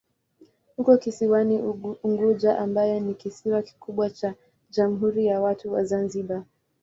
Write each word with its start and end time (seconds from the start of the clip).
Uko 0.77 0.91
kisiwani 1.03 1.55
Unguja 2.03 2.59
ambayo 2.59 2.99
ni 2.99 3.13
kisiwa 3.13 3.61
kikubwa 3.61 4.09
cha 4.09 4.33
Jamhuri 4.69 5.25
ya 5.25 5.41
Watu 5.41 5.73
wa 5.73 5.83
Zanzibar. 5.83 6.43